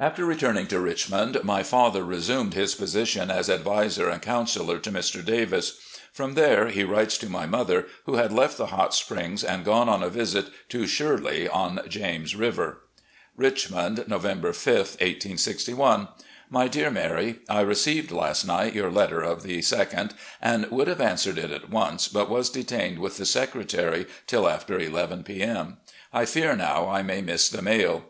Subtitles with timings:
[0.00, 5.24] After returning to Richmond, my father resumed his position as adviser and counsellor to Mr.
[5.24, 5.78] Davis.
[6.12, 9.88] From there he writes to my mother, who had left the Hot Springs and gone
[9.88, 12.80] on a visit to "Shirley," on James River:
[13.36, 16.08] "Richmond, November 5, 1861."
[16.50, 21.00] My Dear Mary: I received last night your letter of the 2d, and would have
[21.00, 25.40] answered it at once, but was detained with the Secretary till after 1 1 p.
[25.40, 25.76] m.
[26.12, 28.06] I fear now I may miss the mail.